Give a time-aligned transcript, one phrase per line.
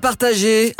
[0.00, 0.74] Partagée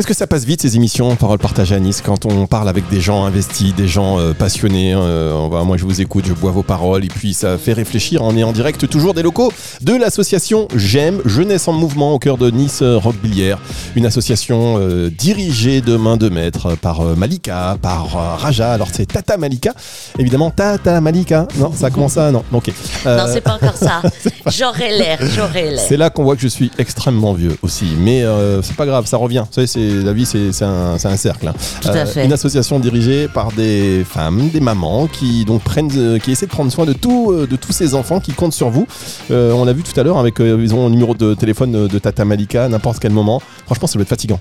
[0.00, 2.88] Qu'est-ce que ça passe vite ces émissions Parole partagée à Nice quand on parle avec
[2.88, 4.94] des gens investis, des gens euh, passionnés.
[4.96, 7.74] euh, on va- moi je vous écoute, je bois vos paroles et puis ça fait
[7.74, 8.22] réfléchir.
[8.22, 9.52] On est en direct toujours des locaux
[9.82, 13.58] de l'association J'aime Jeunesse en mouvement au cœur de Nice euh, Roquebillière.
[13.94, 18.72] Une association euh, dirigée de main de maître par euh, Malika, par euh, Raja.
[18.72, 19.74] Alors c'est Tata Malika,
[20.18, 21.46] évidemment Tata Malika.
[21.58, 22.70] Non, ça commence ça Non, ok.
[23.04, 24.00] Euh, Non, c'est pas encore ça.
[24.46, 25.84] J'aurais l'air, j'aurais l'air.
[25.86, 27.84] c'est là qu'on voit que je suis extrêmement vieux aussi.
[27.98, 29.44] Mais euh, c'est pas grave, ça revient.
[29.46, 31.48] Vous savez, c'est, la vie, c'est, un, cercle.
[31.48, 31.54] hein.
[31.80, 32.24] Tout à fait.
[32.24, 36.50] Une association dirigée par des femmes, des mamans qui donc prennent, euh, qui essaient de
[36.50, 38.86] prendre soin de, tout, euh, de tous ces enfants qui comptent sur vous.
[39.30, 41.74] Euh, on l'a vu tout à l'heure avec, euh, ils ont un numéro de téléphone
[41.74, 43.40] euh, de Tata Malika à n'importe quel moment.
[43.66, 44.40] Franchement, ça doit être fatigant.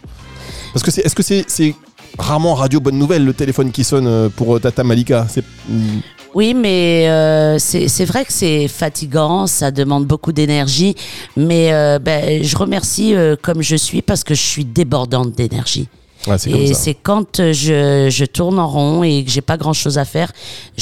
[0.74, 1.76] Parce que c'est, est-ce que c'est,
[2.18, 5.26] rarement radio bonne nouvelle le téléphone qui sonne euh, pour euh, Tata Malika?
[5.30, 6.00] C'est, mm,
[6.36, 10.96] Oui, mais euh, c'est vrai que c'est fatigant, ça demande beaucoup d'énergie,
[11.36, 15.88] mais euh, ben, je remercie euh, comme je suis parce que je suis débordante d'énergie.
[16.28, 19.74] Ouais, Et c'est quand euh, je, je tourne en rond et que j'ai pas grand
[19.74, 20.32] chose à faire.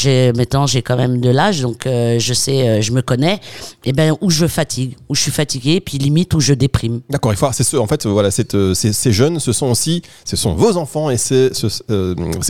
[0.06, 3.40] Maintenant, j'ai quand même de l'âge, donc euh, je sais, euh, je me connais.
[3.86, 7.02] Et ben, où je fatigue, où je suis fatiguée, puis limite où je déprime.
[7.10, 7.48] D'accord, il faut.
[7.52, 10.78] C'est ce, en fait, voilà, euh, ces, ces jeunes, ce sont aussi, ce sont vos
[10.78, 11.68] enfants et c'est, ce-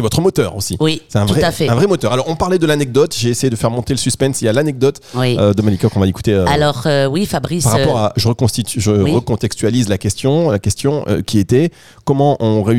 [0.02, 0.78] votre moteur aussi.
[0.80, 1.70] Oui, C'est un tout vrai, à fait.
[1.70, 2.12] un vrai moteur.
[2.14, 3.16] Alors, on parlait de l'anecdote.
[3.18, 4.42] J'ai essayé de faire monter le suspense.
[4.42, 5.36] Il y a l'anecdote Oui.
[5.36, 6.34] de Malika qu'on va écouter.
[6.34, 7.64] Alors oui, Fabrice.
[7.64, 9.12] par rapport à, je reconstitue, je oui.
[9.14, 11.72] recontextualise la question, la question qui était
[12.06, 12.77] comment on réussit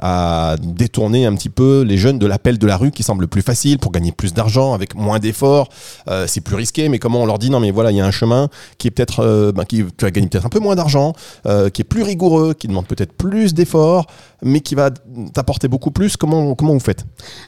[0.00, 3.42] à détourner un petit peu les jeunes de l'appel de la rue qui semble plus
[3.42, 5.68] facile pour gagner plus d'argent avec moins d'efforts.
[6.08, 8.06] Euh, c'est plus risqué, mais comment on leur dit non mais voilà il y a
[8.06, 10.74] un chemin qui est peut-être, euh, ben, qui tu vas gagner peut-être un peu moins
[10.76, 11.12] d'argent,
[11.46, 14.06] euh, qui est plus rigoureux, qui demande peut-être plus d'efforts,
[14.42, 14.90] mais qui va
[15.32, 16.16] t'apporter beaucoup plus.
[16.16, 17.04] Comment comment vous faites?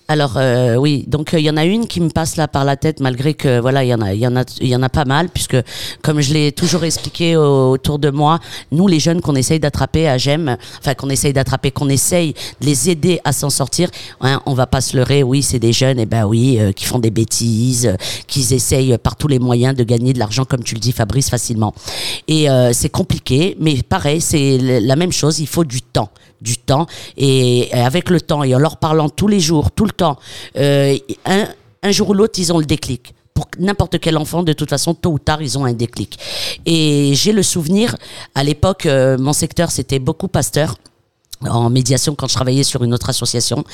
[0.09, 0.39] Alors
[0.79, 3.35] oui, donc il y en a une qui me passe là par la tête malgré
[3.35, 5.05] que voilà il y en a il y en a il y en a pas
[5.05, 5.57] mal puisque
[6.03, 8.39] comme je l'ai toujours expliqué au- autour de moi,
[8.73, 12.67] nous les jeunes qu'on essaye d'attraper à Gem, enfin qu'on essaye d'attraper, qu'on essaye de
[12.67, 15.99] les aider à s'en sortir, hein, on va pas se leurrer, oui c'est des jeunes
[15.99, 19.75] et ben oui euh, qui font des bêtises, euh, qui essayent par tous les moyens
[19.75, 21.75] de gagner de l'argent comme tu le dis Fabrice facilement.
[22.29, 26.11] Et euh, c'est compliqué, mais pareil c'est la même chose, il faut du temps
[26.43, 26.87] du temps
[27.17, 30.19] et avec le temps et en leur parlant tous les jours, tout le temps,
[30.55, 33.15] un, jour ou l'autre, ils ont le déclic.
[33.33, 36.19] Pour n'importe quel enfant, de toute façon, tôt ou tard, ils ont un déclic.
[36.67, 37.97] Et j'ai le souvenir,
[38.35, 40.77] à l'époque, mon secteur, c'était beaucoup pasteur
[41.43, 43.65] en médiation quand je travaillais sur une autre association.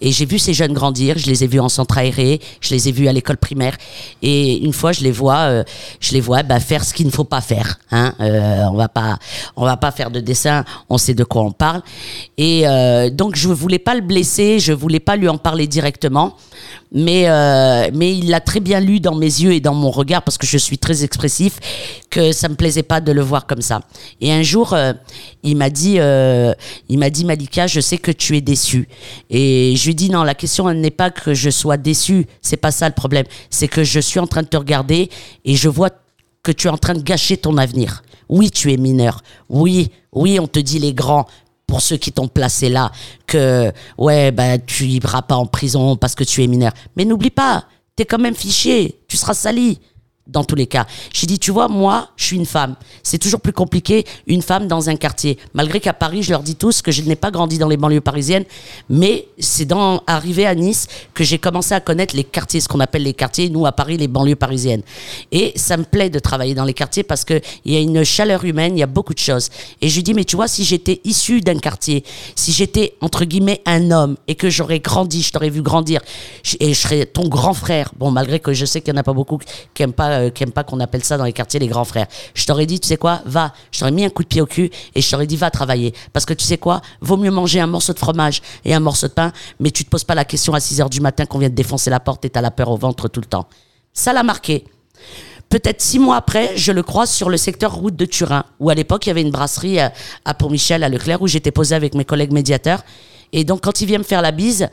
[0.00, 2.88] Et j'ai vu ces jeunes grandir je les ai vus en centre aéré je les
[2.88, 3.76] ai vus à l'école primaire.
[4.22, 5.64] Et une fois je les vois euh,
[6.00, 8.14] je les vois bah, faire ce qu'il ne faut pas faire hein.
[8.20, 9.18] Euh, on va pas
[9.56, 11.82] on va pas faire de dessin on sait de quoi on parle.
[12.38, 16.36] Et euh, donc je voulais pas le blesser je voulais pas lui en parler directement
[16.92, 20.22] mais euh, mais il l'a très bien lu dans mes yeux et dans mon regard
[20.22, 21.58] parce que je suis très expressif
[22.10, 23.80] que ça me plaisait pas de le voir comme ça.
[24.20, 24.92] Et un jour euh,
[25.42, 26.52] il m'a dit euh,
[26.88, 28.88] il m'a dit Malika je sais que tu es déçue.
[29.30, 32.26] Et je lui dis non la question n'est pas que je sois déçue.
[32.42, 33.26] C'est pas ça le problème.
[33.50, 35.10] C'est que je suis en train de te regarder
[35.44, 35.90] et je vois
[36.42, 38.02] que tu es en train de gâcher ton avenir.
[38.28, 39.22] Oui tu es mineur.
[39.48, 41.26] Oui oui on te dit les grands
[41.70, 42.90] pour ceux qui t'ont placé là
[43.26, 46.72] que ouais bah tu iras pas en prison parce que tu es mineur.
[46.96, 47.64] Mais n'oublie pas,
[47.94, 49.78] t'es quand même fiché, tu seras sali
[50.30, 50.86] dans tous les cas.
[51.12, 52.76] J'ai dit tu vois moi, je suis une femme.
[53.02, 55.38] C'est toujours plus compliqué une femme dans un quartier.
[55.54, 58.00] Malgré qu'à Paris, je leur dis tous que je n'ai pas grandi dans les banlieues
[58.00, 58.44] parisiennes,
[58.88, 62.80] mais c'est dans arrivé à Nice que j'ai commencé à connaître les quartiers, ce qu'on
[62.80, 64.82] appelle les quartiers, nous à Paris les banlieues parisiennes.
[65.32, 68.04] Et ça me plaît de travailler dans les quartiers parce que il y a une
[68.04, 69.48] chaleur humaine, il y a beaucoup de choses.
[69.80, 72.04] Et je lui dis mais tu vois si j'étais issu d'un quartier,
[72.36, 76.00] si j'étais entre guillemets un homme et que j'aurais grandi, je t'aurais vu grandir
[76.60, 77.92] et je serais ton grand frère.
[77.98, 79.38] Bon malgré que je sais qu'il y en a pas beaucoup
[79.74, 82.06] qui aiment pas euh, qui pas qu'on appelle ça dans les quartiers les grands frères.
[82.34, 84.46] Je t'aurais dit tu sais quoi, va, je t'aurais mis un coup de pied au
[84.46, 87.60] cul et je t'aurais dit va travailler parce que tu sais quoi, vaut mieux manger
[87.60, 90.24] un morceau de fromage et un morceau de pain, mais tu te poses pas la
[90.24, 92.50] question à 6 heures du matin qu'on vient de défoncer la porte et t'as la
[92.50, 93.46] peur au ventre tout le temps.
[93.92, 94.64] Ça l'a marqué.
[95.48, 98.74] Peut-être six mois après, je le croise sur le secteur route de Turin, où à
[98.74, 99.92] l'époque, il y avait une brasserie à,
[100.24, 102.84] à Pont-Michel, à Leclerc, où j'étais posé avec mes collègues médiateurs.
[103.32, 104.68] Et donc, quand il vient me faire la bise,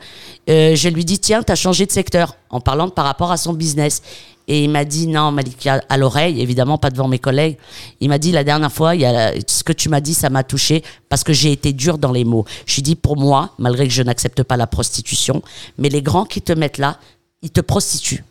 [0.48, 3.52] euh, je lui dis, tiens, t'as changé de secteur, en parlant par rapport à son
[3.52, 4.02] business.
[4.48, 7.58] Et il m'a dit, non, Malika, à l'oreille, évidemment, pas devant mes collègues.
[8.00, 10.30] Il m'a dit, la dernière fois, il y a, ce que tu m'as dit, ça
[10.30, 12.46] m'a touché, parce que j'ai été dur dans les mots.
[12.66, 15.42] Je lui dis, pour moi, malgré que je n'accepte pas la prostitution,
[15.76, 16.98] mais les grands qui te mettent là,
[17.42, 18.24] ils te prostituent.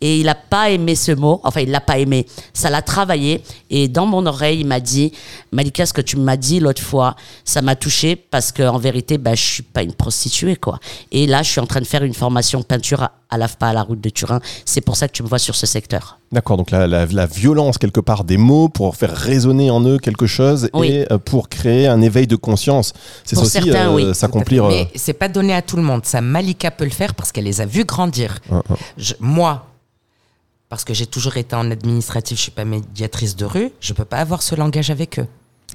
[0.00, 3.42] Et il n'a pas aimé ce mot, enfin il l'a pas aimé, ça l'a travaillé.
[3.70, 5.12] Et dans mon oreille, il m'a dit,
[5.52, 9.18] Malika, ce que tu m'as dit l'autre fois, ça m'a touché parce que en vérité,
[9.18, 10.78] bah, je suis pas une prostituée quoi.
[11.12, 13.82] Et là, je suis en train de faire une formation peinture à, l'AFPA, à la
[13.82, 14.40] route de Turin.
[14.64, 16.18] C'est pour ça que tu me vois sur ce secteur.
[16.32, 19.98] D'accord, donc la, la- la violence quelque part des mots pour faire résonner en eux
[19.98, 20.88] quelque chose Oui.
[20.88, 22.92] et euh, pour créer un éveil de conscience.
[23.24, 24.14] C'est Pour aussi euh, certains, oui.
[24.14, 24.64] s'accomplir.
[24.64, 26.04] euh, Mais c'est pas donné à tout le monde.
[26.04, 28.38] Ça, Malika peut le faire parce qu'elle les a vus grandir.
[28.52, 28.62] Hein.
[28.96, 29.66] Je- moi,
[30.68, 34.04] parce que j'ai toujours été en administratif, je suis pas médiatrice de rue, je peux
[34.04, 35.26] pas avoir ce langage avec eux.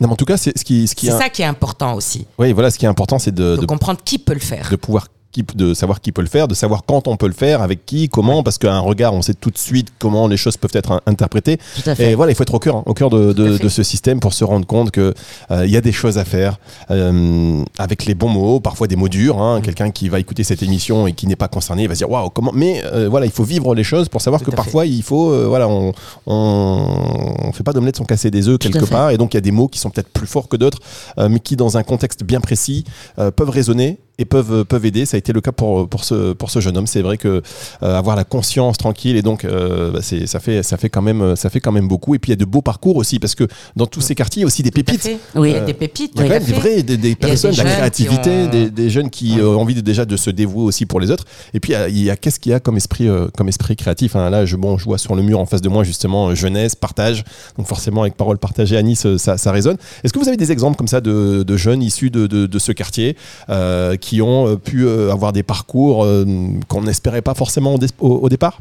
[0.01, 1.45] Non, mais en tout cas, c'est ce qui, ce qui C'est est, ça qui est
[1.45, 4.33] important aussi, oui, voilà, ce qui est important, c'est de, de, de comprendre qui peut
[4.33, 4.69] le faire.
[4.69, 7.33] de pouvoir qui, de savoir qui peut le faire, de savoir quand on peut le
[7.33, 10.37] faire, avec qui, comment, parce qu'à un regard, on sait tout de suite comment les
[10.37, 11.57] choses peuvent être in- interprétées.
[11.99, 14.43] Et voilà, il faut être au cœur, hein, au cœur de, ce système pour se
[14.45, 15.13] rendre compte que
[15.51, 16.57] euh, il y a des choses à faire
[16.91, 19.41] euh, avec les bons mots, parfois des mots durs.
[19.41, 19.59] Hein.
[19.61, 22.09] Quelqu'un qui va écouter cette émission et qui n'est pas concerné, il va se dire
[22.09, 22.51] waouh comment.
[22.53, 25.31] Mais euh, voilà, il faut vivre les choses pour savoir Tout que parfois il faut
[25.31, 25.91] euh, voilà, on,
[26.27, 28.91] on on fait pas d'omelette sans casser des œufs quelque fait.
[28.91, 29.09] part.
[29.09, 30.79] Et donc il y a des mots qui sont peut-être plus forts que d'autres,
[31.17, 32.85] euh, mais qui dans un contexte bien précis
[33.19, 35.05] euh, peuvent résonner et peuvent peuvent aider.
[35.05, 36.87] Ça a été le cas pour pour ce pour ce jeune homme.
[36.87, 37.41] C'est vrai que
[37.83, 41.01] euh, avoir la conscience tranquille et donc euh, bah, c'est ça fait ça fait quand
[41.01, 42.15] même ça fait quand même beaucoup.
[42.15, 43.45] Et puis il y a de beaux parcours aussi parce que
[43.75, 45.09] dans tous ces quartiers il y a aussi des pépites.
[45.35, 45.53] Oui.
[45.65, 46.11] Des pépites.
[46.15, 48.29] Il y a tout quand à même des vrais, des, personnes, de la qui créativité,
[48.29, 49.41] ont- des, des jeunes qui Ouais.
[49.41, 51.25] euh, ont envie de- déjà de se dévouer aussi pour les autres.
[51.53, 54.15] Et puis il y a- qu'est-ce qu'il y a comme esprit, euh, comme esprit créatif.
[54.15, 54.29] hein?
[54.29, 56.75] Là, je, bon, je vois sur le mur en face de moi justement euh, jeunesse,
[56.75, 57.23] partage.
[57.57, 59.77] Donc forcément avec parole partagée à Nice, euh, ça, ça résonne.
[60.03, 62.71] Est-ce que vous avez des exemples comme ça de, de jeunes issus de, de- ce
[62.71, 63.17] quartier
[63.49, 66.25] euh, qui ont euh, pu euh, avoir des parcours euh,
[66.67, 68.59] qu'on n'espérait pas forcément au, dé- au- au départ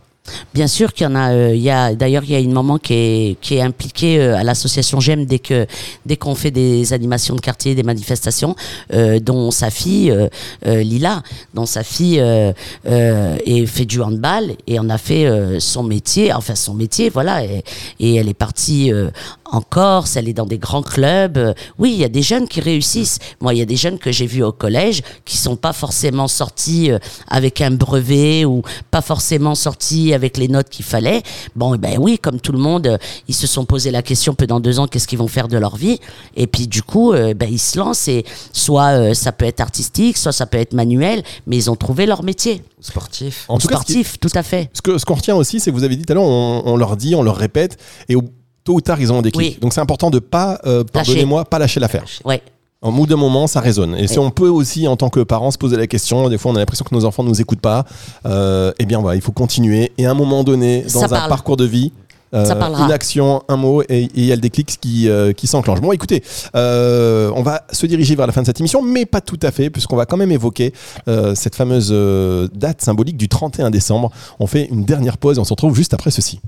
[0.55, 1.29] Bien sûr qu'il y en a.
[1.29, 5.26] a d'ailleurs il y a une maman qui est qui est impliquée à l'association J'aime
[5.26, 5.67] dès que
[6.06, 8.56] dès qu'on fait des animations de quartier, des manifestations,
[9.20, 10.11] dont sa fille
[10.64, 12.23] Lila, dont sa fille
[12.87, 15.29] et fait du handball et en a fait
[15.61, 17.44] son métier, enfin son métier, voilà.
[17.44, 17.62] Et,
[18.00, 18.91] et elle est partie
[19.54, 21.54] en Corse, elle est dans des grands clubs.
[21.78, 23.18] Oui, il y a des jeunes qui réussissent.
[23.40, 26.26] Moi, il y a des jeunes que j'ai vus au collège qui sont pas forcément
[26.28, 26.98] sortis euh,
[27.28, 31.22] avec un brevet ou pas forcément sortis avec les notes qu'il fallait.
[31.54, 32.98] Bon, eh ben oui, comme tout le monde, euh,
[33.28, 35.56] ils se sont posé la question, peu dans deux ans, qu'est-ce qu'ils vont faire de
[35.56, 35.98] leur vie?
[36.36, 39.60] Et puis du coup, euh, ben, ils se lancent et soit euh, ça peut être
[39.60, 42.62] artistique, soit ça peut être manuel, mais ils ont trouvé leur métier.
[42.80, 43.44] Sportif.
[43.48, 44.68] En tout cas, qui- Sportif, tout à fait.
[44.72, 46.62] Ce que ce qu'on retient aussi, c'est que vous avez dit tout à l'heure, on,
[46.66, 47.78] on leur dit, on leur répète,
[48.08, 48.22] et au,
[48.64, 49.52] tôt ou tard, ils ont un déclic.
[49.55, 49.58] Oui.
[49.61, 52.05] Donc c'est important de pas, euh, pardonnez-moi, pas lâcher l'affaire.
[52.25, 52.43] Ouais.
[52.82, 53.94] En bout d'un moment, ça résonne.
[53.94, 56.52] Et si on peut aussi, en tant que parents, se poser la question, des fois
[56.52, 57.84] on a l'impression que nos enfants ne nous écoutent pas,
[58.26, 59.93] euh, eh bien voilà, il faut continuer.
[59.96, 61.28] Et à un moment donné, dans Ça un parle.
[61.31, 61.93] parcours de vie,
[62.34, 62.44] euh,
[62.84, 65.81] une action, un mot, et et il y a le déclic qui, euh, qui s'enclenche.
[65.81, 66.22] Bon, écoutez,
[66.56, 69.50] euh, on va se diriger vers la fin de cette émission, mais pas tout à
[69.50, 70.72] fait, puisqu'on va quand même évoquer
[71.08, 74.10] euh, cette fameuse euh, date symbolique du 31 décembre.
[74.40, 76.40] On fait une dernière pause et on se retrouve juste après ceci.